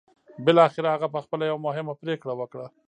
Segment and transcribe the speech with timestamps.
[0.45, 2.65] بالاخره هغه پخپله یوه مهمه پرېکړه وکړه